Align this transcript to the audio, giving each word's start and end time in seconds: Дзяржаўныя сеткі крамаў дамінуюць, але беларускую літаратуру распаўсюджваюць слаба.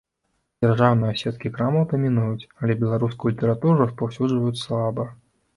Дзяржаўныя 0.63 1.13
сеткі 1.21 1.51
крамаў 1.57 1.85
дамінуюць, 1.91 2.49
але 2.63 2.79
беларускую 2.81 3.33
літаратуру 3.35 3.77
распаўсюджваюць 3.85 4.63
слаба. 4.65 5.11